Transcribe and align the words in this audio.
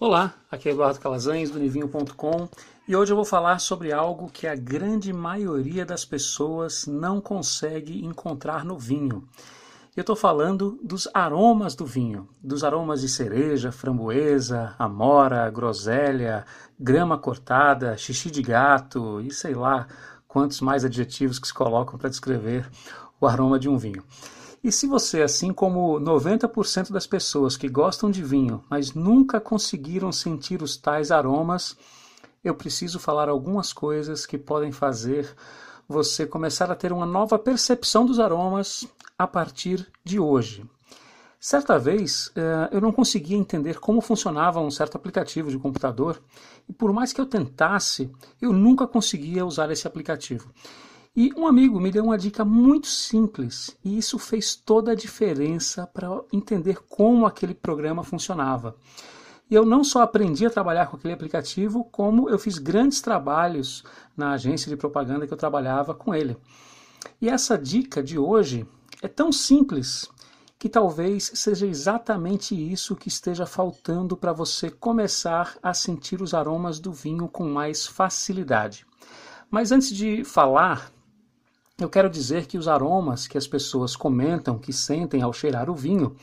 Olá, 0.00 0.34
aqui 0.50 0.68
é 0.68 0.72
Eduardo 0.72 0.98
Calazans 0.98 1.50
do 1.50 1.58
Nivinho.com 1.60 2.48
e 2.86 2.96
hoje 2.96 3.12
eu 3.12 3.16
vou 3.16 3.24
falar 3.24 3.60
sobre 3.60 3.92
algo 3.92 4.28
que 4.28 4.44
a 4.44 4.56
grande 4.56 5.12
maioria 5.12 5.86
das 5.86 6.04
pessoas 6.04 6.84
não 6.84 7.20
consegue 7.20 8.04
encontrar 8.04 8.64
no 8.64 8.76
vinho. 8.76 9.22
Eu 9.96 10.00
estou 10.00 10.16
falando 10.16 10.80
dos 10.82 11.08
aromas 11.14 11.76
do 11.76 11.86
vinho, 11.86 12.28
dos 12.42 12.64
aromas 12.64 13.02
de 13.02 13.08
cereja, 13.08 13.70
framboesa, 13.70 14.74
amora, 14.80 15.48
groselha, 15.48 16.44
grama 16.78 17.16
cortada, 17.16 17.96
xixi 17.96 18.32
de 18.32 18.42
gato 18.42 19.20
e 19.20 19.30
sei 19.30 19.54
lá 19.54 19.86
quantos 20.26 20.60
mais 20.60 20.84
adjetivos 20.84 21.38
que 21.38 21.46
se 21.46 21.54
colocam 21.54 21.96
para 21.96 22.10
descrever 22.10 22.68
o 23.20 23.28
aroma 23.28 23.60
de 23.60 23.68
um 23.68 23.78
vinho. 23.78 24.02
E 24.64 24.72
se 24.72 24.86
você, 24.86 25.20
assim 25.20 25.52
como 25.52 26.00
90% 26.00 26.90
das 26.90 27.06
pessoas 27.06 27.54
que 27.54 27.68
gostam 27.68 28.10
de 28.10 28.22
vinho, 28.22 28.64
mas 28.70 28.94
nunca 28.94 29.38
conseguiram 29.38 30.10
sentir 30.10 30.62
os 30.62 30.74
tais 30.74 31.10
aromas, 31.10 31.76
eu 32.42 32.54
preciso 32.54 32.98
falar 32.98 33.28
algumas 33.28 33.74
coisas 33.74 34.24
que 34.24 34.38
podem 34.38 34.72
fazer 34.72 35.30
você 35.86 36.24
começar 36.24 36.70
a 36.70 36.74
ter 36.74 36.94
uma 36.94 37.04
nova 37.04 37.38
percepção 37.38 38.06
dos 38.06 38.18
aromas 38.18 38.88
a 39.18 39.26
partir 39.26 39.86
de 40.02 40.18
hoje. 40.18 40.64
Certa 41.38 41.78
vez 41.78 42.32
eh, 42.34 42.70
eu 42.72 42.80
não 42.80 42.90
conseguia 42.90 43.36
entender 43.36 43.78
como 43.78 44.00
funcionava 44.00 44.60
um 44.60 44.70
certo 44.70 44.96
aplicativo 44.96 45.50
de 45.50 45.58
computador 45.58 46.18
e, 46.66 46.72
por 46.72 46.90
mais 46.90 47.12
que 47.12 47.20
eu 47.20 47.26
tentasse, 47.26 48.10
eu 48.40 48.50
nunca 48.50 48.86
conseguia 48.86 49.44
usar 49.44 49.70
esse 49.70 49.86
aplicativo. 49.86 50.50
E 51.16 51.32
um 51.36 51.46
amigo 51.46 51.78
me 51.78 51.92
deu 51.92 52.02
uma 52.02 52.18
dica 52.18 52.44
muito 52.44 52.88
simples 52.88 53.76
e 53.84 53.96
isso 53.96 54.18
fez 54.18 54.56
toda 54.56 54.90
a 54.90 54.96
diferença 54.96 55.86
para 55.86 56.08
entender 56.32 56.80
como 56.88 57.24
aquele 57.24 57.54
programa 57.54 58.02
funcionava. 58.02 58.74
E 59.48 59.54
eu 59.54 59.64
não 59.64 59.84
só 59.84 60.02
aprendi 60.02 60.44
a 60.44 60.50
trabalhar 60.50 60.86
com 60.86 60.96
aquele 60.96 61.14
aplicativo, 61.14 61.84
como 61.84 62.28
eu 62.28 62.36
fiz 62.36 62.58
grandes 62.58 63.00
trabalhos 63.00 63.84
na 64.16 64.32
agência 64.32 64.68
de 64.68 64.76
propaganda 64.76 65.24
que 65.24 65.32
eu 65.32 65.38
trabalhava 65.38 65.94
com 65.94 66.12
ele. 66.12 66.36
E 67.20 67.28
essa 67.28 67.56
dica 67.56 68.02
de 68.02 68.18
hoje 68.18 68.66
é 69.00 69.06
tão 69.06 69.30
simples 69.30 70.10
que 70.58 70.68
talvez 70.68 71.30
seja 71.34 71.64
exatamente 71.64 72.56
isso 72.56 72.96
que 72.96 73.06
esteja 73.06 73.46
faltando 73.46 74.16
para 74.16 74.32
você 74.32 74.68
começar 74.68 75.56
a 75.62 75.72
sentir 75.72 76.20
os 76.20 76.34
aromas 76.34 76.80
do 76.80 76.92
vinho 76.92 77.28
com 77.28 77.48
mais 77.48 77.86
facilidade. 77.86 78.84
Mas 79.48 79.70
antes 79.70 79.90
de 79.90 80.24
falar 80.24 80.90
eu 81.80 81.90
quero 81.90 82.08
dizer 82.08 82.46
que 82.46 82.56
os 82.56 82.68
aromas 82.68 83.26
que 83.26 83.36
as 83.36 83.48
pessoas 83.48 83.96
comentam 83.96 84.58
que 84.58 84.72
sentem 84.72 85.22
ao 85.22 85.32
cheirar 85.32 85.68
o 85.68 85.74
vinho 85.74 86.14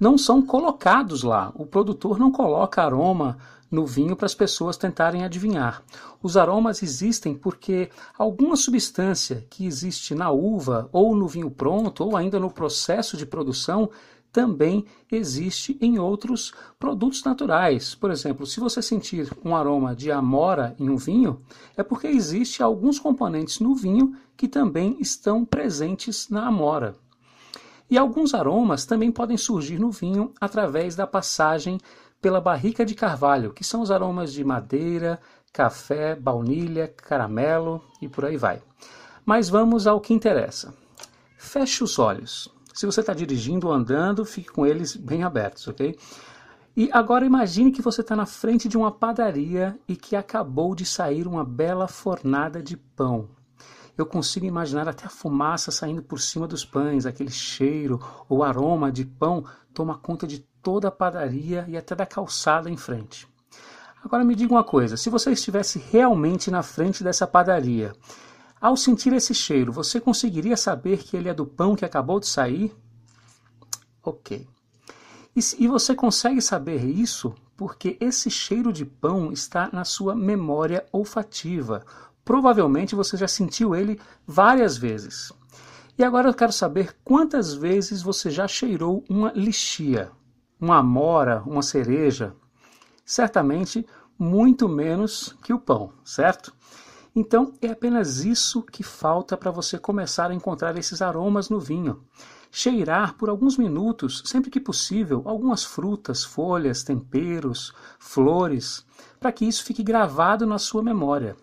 não 0.00 0.18
são 0.18 0.44
colocados 0.44 1.22
lá. 1.22 1.52
O 1.54 1.64
produtor 1.64 2.18
não 2.18 2.32
coloca 2.32 2.82
aroma 2.82 3.38
no 3.70 3.86
vinho 3.86 4.16
para 4.16 4.26
as 4.26 4.34
pessoas 4.34 4.76
tentarem 4.76 5.24
adivinhar. 5.24 5.80
Os 6.20 6.36
aromas 6.36 6.82
existem 6.82 7.34
porque 7.34 7.88
alguma 8.18 8.56
substância 8.56 9.46
que 9.48 9.64
existe 9.64 10.12
na 10.12 10.30
uva, 10.30 10.88
ou 10.92 11.14
no 11.14 11.28
vinho 11.28 11.50
pronto, 11.50 12.02
ou 12.02 12.16
ainda 12.16 12.40
no 12.40 12.50
processo 12.50 13.16
de 13.16 13.24
produção, 13.24 13.88
também 14.36 14.84
existe 15.10 15.78
em 15.80 15.98
outros 15.98 16.52
produtos 16.78 17.24
naturais. 17.24 17.94
Por 17.94 18.10
exemplo, 18.10 18.44
se 18.44 18.60
você 18.60 18.82
sentir 18.82 19.32
um 19.42 19.56
aroma 19.56 19.96
de 19.96 20.12
amora 20.12 20.76
em 20.78 20.90
um 20.90 20.96
vinho, 20.98 21.40
é 21.74 21.82
porque 21.82 22.06
existe 22.06 22.62
alguns 22.62 22.98
componentes 22.98 23.60
no 23.60 23.74
vinho 23.74 24.14
que 24.36 24.46
também 24.46 24.98
estão 25.00 25.42
presentes 25.42 26.28
na 26.28 26.48
amora. 26.48 26.94
E 27.88 27.96
alguns 27.96 28.34
aromas 28.34 28.84
também 28.84 29.10
podem 29.10 29.38
surgir 29.38 29.78
no 29.78 29.90
vinho 29.90 30.34
através 30.38 30.94
da 30.94 31.06
passagem 31.06 31.80
pela 32.20 32.38
barrica 32.38 32.84
de 32.84 32.94
carvalho, 32.94 33.54
que 33.54 33.64
são 33.64 33.80
os 33.80 33.90
aromas 33.90 34.34
de 34.34 34.44
madeira, 34.44 35.18
café, 35.50 36.14
baunilha, 36.14 36.88
caramelo 36.88 37.82
e 38.02 38.06
por 38.06 38.26
aí 38.26 38.36
vai. 38.36 38.62
Mas 39.24 39.48
vamos 39.48 39.86
ao 39.86 39.98
que 39.98 40.12
interessa. 40.12 40.74
Feche 41.38 41.82
os 41.82 41.98
olhos. 41.98 42.54
Se 42.76 42.84
você 42.84 43.00
está 43.00 43.14
dirigindo 43.14 43.68
ou 43.68 43.72
andando, 43.72 44.22
fique 44.22 44.50
com 44.50 44.66
eles 44.66 44.94
bem 44.94 45.22
abertos, 45.22 45.66
ok? 45.66 45.98
E 46.76 46.90
agora 46.92 47.24
imagine 47.24 47.72
que 47.72 47.80
você 47.80 48.02
está 48.02 48.14
na 48.14 48.26
frente 48.26 48.68
de 48.68 48.76
uma 48.76 48.92
padaria 48.92 49.78
e 49.88 49.96
que 49.96 50.14
acabou 50.14 50.74
de 50.74 50.84
sair 50.84 51.26
uma 51.26 51.42
bela 51.42 51.88
fornada 51.88 52.62
de 52.62 52.76
pão. 52.76 53.30
Eu 53.96 54.04
consigo 54.04 54.44
imaginar 54.44 54.86
até 54.86 55.06
a 55.06 55.08
fumaça 55.08 55.70
saindo 55.70 56.02
por 56.02 56.20
cima 56.20 56.46
dos 56.46 56.66
pães, 56.66 57.06
aquele 57.06 57.30
cheiro 57.30 57.98
ou 58.28 58.44
aroma 58.44 58.92
de 58.92 59.06
pão 59.06 59.42
toma 59.72 59.96
conta 59.96 60.26
de 60.26 60.40
toda 60.62 60.88
a 60.88 60.92
padaria 60.92 61.64
e 61.68 61.78
até 61.78 61.94
da 61.94 62.04
calçada 62.04 62.68
em 62.68 62.76
frente. 62.76 63.26
Agora 64.04 64.22
me 64.22 64.34
diga 64.34 64.52
uma 64.52 64.62
coisa: 64.62 64.98
se 64.98 65.08
você 65.08 65.32
estivesse 65.32 65.78
realmente 65.78 66.50
na 66.50 66.62
frente 66.62 67.02
dessa 67.02 67.26
padaria 67.26 67.94
ao 68.60 68.76
sentir 68.76 69.12
esse 69.12 69.34
cheiro, 69.34 69.72
você 69.72 70.00
conseguiria 70.00 70.56
saber 70.56 70.98
que 70.98 71.16
ele 71.16 71.28
é 71.28 71.34
do 71.34 71.46
pão 71.46 71.76
que 71.76 71.84
acabou 71.84 72.18
de 72.18 72.26
sair? 72.26 72.74
Ok. 74.02 74.46
E, 75.34 75.40
e 75.58 75.68
você 75.68 75.94
consegue 75.94 76.40
saber 76.40 76.84
isso 76.84 77.34
porque 77.56 77.96
esse 78.00 78.30
cheiro 78.30 78.72
de 78.72 78.84
pão 78.84 79.32
está 79.32 79.68
na 79.72 79.84
sua 79.84 80.14
memória 80.14 80.86
olfativa. 80.92 81.84
Provavelmente 82.24 82.94
você 82.94 83.16
já 83.16 83.28
sentiu 83.28 83.74
ele 83.74 84.00
várias 84.26 84.76
vezes. 84.76 85.32
E 85.98 86.04
agora 86.04 86.28
eu 86.28 86.34
quero 86.34 86.52
saber 86.52 86.96
quantas 87.02 87.54
vezes 87.54 88.02
você 88.02 88.30
já 88.30 88.46
cheirou 88.46 89.02
uma 89.08 89.32
lixia, 89.32 90.10
uma 90.60 90.78
amora, 90.78 91.42
uma 91.46 91.62
cereja. 91.62 92.34
Certamente 93.04 93.86
muito 94.18 94.68
menos 94.68 95.34
que 95.42 95.52
o 95.52 95.58
pão, 95.58 95.92
certo? 96.04 96.52
Então, 97.18 97.54
é 97.62 97.68
apenas 97.68 98.26
isso 98.26 98.62
que 98.62 98.82
falta 98.82 99.38
para 99.38 99.50
você 99.50 99.78
começar 99.78 100.30
a 100.30 100.34
encontrar 100.34 100.76
esses 100.76 101.00
aromas 101.00 101.48
no 101.48 101.58
vinho. 101.58 102.04
Cheirar 102.52 103.14
por 103.14 103.30
alguns 103.30 103.56
minutos, 103.56 104.22
sempre 104.26 104.50
que 104.50 104.60
possível, 104.60 105.22
algumas 105.24 105.64
frutas, 105.64 106.22
folhas, 106.22 106.84
temperos, 106.84 107.72
flores, 107.98 108.84
para 109.18 109.32
que 109.32 109.46
isso 109.46 109.64
fique 109.64 109.82
gravado 109.82 110.46
na 110.46 110.58
sua 110.58 110.82
memória. 110.82 111.34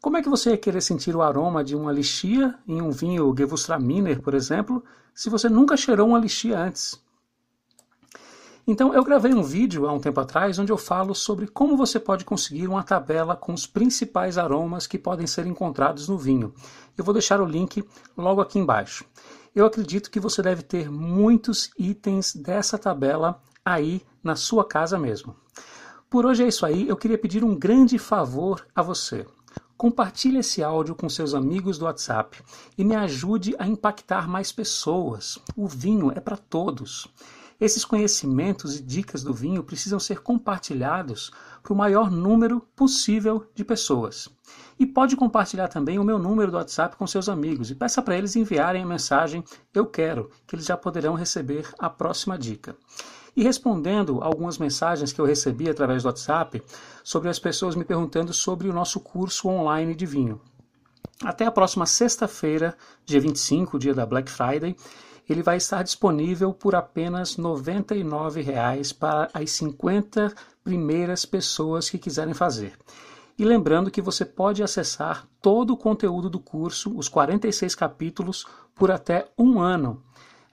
Como 0.00 0.16
é 0.16 0.22
que 0.22 0.28
você 0.28 0.50
ia 0.50 0.56
querer 0.56 0.80
sentir 0.80 1.16
o 1.16 1.22
aroma 1.22 1.64
de 1.64 1.74
uma 1.74 1.90
lixia 1.90 2.54
em 2.64 2.80
um 2.80 2.92
vinho 2.92 3.34
Gewürztraminer, 3.36 4.22
por 4.22 4.32
exemplo, 4.32 4.84
se 5.12 5.28
você 5.28 5.48
nunca 5.48 5.76
cheirou 5.76 6.06
uma 6.06 6.20
lixia 6.20 6.56
antes? 6.56 7.03
Então, 8.66 8.94
eu 8.94 9.04
gravei 9.04 9.34
um 9.34 9.42
vídeo 9.42 9.86
há 9.86 9.92
um 9.92 10.00
tempo 10.00 10.18
atrás 10.20 10.58
onde 10.58 10.72
eu 10.72 10.78
falo 10.78 11.14
sobre 11.14 11.46
como 11.46 11.76
você 11.76 12.00
pode 12.00 12.24
conseguir 12.24 12.66
uma 12.66 12.82
tabela 12.82 13.36
com 13.36 13.52
os 13.52 13.66
principais 13.66 14.38
aromas 14.38 14.86
que 14.86 14.98
podem 14.98 15.26
ser 15.26 15.46
encontrados 15.46 16.08
no 16.08 16.16
vinho. 16.16 16.54
Eu 16.96 17.04
vou 17.04 17.12
deixar 17.12 17.42
o 17.42 17.44
link 17.44 17.84
logo 18.16 18.40
aqui 18.40 18.58
embaixo. 18.58 19.04
Eu 19.54 19.66
acredito 19.66 20.10
que 20.10 20.18
você 20.18 20.40
deve 20.40 20.62
ter 20.62 20.90
muitos 20.90 21.70
itens 21.78 22.34
dessa 22.34 22.78
tabela 22.78 23.38
aí 23.62 24.02
na 24.22 24.34
sua 24.34 24.64
casa 24.64 24.98
mesmo. 24.98 25.36
Por 26.08 26.24
hoje 26.24 26.44
é 26.44 26.48
isso 26.48 26.64
aí. 26.64 26.88
Eu 26.88 26.96
queria 26.96 27.18
pedir 27.18 27.44
um 27.44 27.54
grande 27.54 27.98
favor 27.98 28.66
a 28.74 28.80
você. 28.80 29.26
Compartilhe 29.76 30.38
esse 30.38 30.62
áudio 30.62 30.94
com 30.94 31.08
seus 31.08 31.34
amigos 31.34 31.76
do 31.76 31.84
WhatsApp 31.84 32.42
e 32.78 32.84
me 32.84 32.96
ajude 32.96 33.54
a 33.58 33.66
impactar 33.66 34.26
mais 34.26 34.50
pessoas. 34.50 35.38
O 35.54 35.68
vinho 35.68 36.10
é 36.12 36.20
para 36.20 36.38
todos. 36.38 37.06
Esses 37.64 37.82
conhecimentos 37.82 38.78
e 38.78 38.82
dicas 38.82 39.22
do 39.22 39.32
vinho 39.32 39.64
precisam 39.64 39.98
ser 39.98 40.20
compartilhados 40.20 41.30
para 41.62 41.72
o 41.72 41.76
maior 41.76 42.10
número 42.10 42.60
possível 42.76 43.50
de 43.54 43.64
pessoas. 43.64 44.28
E 44.78 44.84
pode 44.84 45.16
compartilhar 45.16 45.68
também 45.68 45.98
o 45.98 46.04
meu 46.04 46.18
número 46.18 46.50
do 46.50 46.58
WhatsApp 46.58 46.94
com 46.94 47.06
seus 47.06 47.26
amigos 47.26 47.70
e 47.70 47.74
peça 47.74 48.02
para 48.02 48.18
eles 48.18 48.36
enviarem 48.36 48.82
a 48.82 48.86
mensagem 48.86 49.42
Eu 49.72 49.86
quero, 49.86 50.30
que 50.46 50.54
eles 50.54 50.66
já 50.66 50.76
poderão 50.76 51.14
receber 51.14 51.66
a 51.78 51.88
próxima 51.88 52.36
dica. 52.36 52.76
E 53.34 53.42
respondendo 53.42 54.20
algumas 54.20 54.58
mensagens 54.58 55.10
que 55.10 55.20
eu 55.22 55.24
recebi 55.24 55.66
através 55.70 56.02
do 56.02 56.06
WhatsApp 56.06 56.62
sobre 57.02 57.30
as 57.30 57.38
pessoas 57.38 57.74
me 57.74 57.84
perguntando 57.86 58.34
sobre 58.34 58.68
o 58.68 58.74
nosso 58.74 59.00
curso 59.00 59.48
online 59.48 59.94
de 59.94 60.04
vinho. 60.04 60.38
Até 61.22 61.46
a 61.46 61.50
próxima 61.50 61.86
sexta-feira, 61.86 62.76
dia 63.06 63.20
25, 63.22 63.78
dia 63.78 63.94
da 63.94 64.04
Black 64.04 64.30
Friday, 64.30 64.76
ele 65.28 65.42
vai 65.42 65.56
estar 65.56 65.82
disponível 65.82 66.52
por 66.52 66.74
apenas 66.74 67.36
R$ 67.36 67.42
99,00 67.44 68.96
para 68.96 69.30
as 69.32 69.50
50 69.52 70.34
primeiras 70.62 71.24
pessoas 71.24 71.88
que 71.88 71.98
quiserem 71.98 72.34
fazer. 72.34 72.76
E 73.36 73.44
lembrando 73.44 73.90
que 73.90 74.00
você 74.00 74.24
pode 74.24 74.62
acessar 74.62 75.26
todo 75.42 75.72
o 75.72 75.76
conteúdo 75.76 76.30
do 76.30 76.38
curso, 76.38 76.96
os 76.96 77.08
46 77.08 77.74
capítulos, 77.74 78.46
por 78.74 78.90
até 78.90 79.28
um 79.36 79.60
ano. 79.60 80.02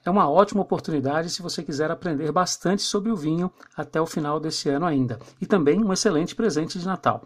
É 0.04 0.10
uma 0.10 0.28
ótima 0.28 0.62
oportunidade 0.62 1.30
se 1.30 1.42
você 1.42 1.62
quiser 1.62 1.90
aprender 1.90 2.32
bastante 2.32 2.82
sobre 2.82 3.12
o 3.12 3.16
vinho 3.16 3.52
até 3.76 4.00
o 4.00 4.06
final 4.06 4.40
desse 4.40 4.68
ano 4.68 4.84
ainda. 4.84 5.20
E 5.40 5.46
também 5.46 5.82
um 5.82 5.92
excelente 5.92 6.34
presente 6.34 6.78
de 6.78 6.84
Natal. 6.84 7.22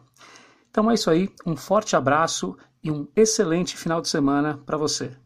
Então 0.70 0.90
é 0.90 0.94
isso 0.94 1.08
aí, 1.08 1.30
um 1.46 1.56
forte 1.56 1.96
abraço 1.96 2.54
e 2.82 2.90
um 2.90 3.08
excelente 3.16 3.76
final 3.78 4.02
de 4.02 4.08
semana 4.08 4.60
para 4.66 4.76
você. 4.76 5.16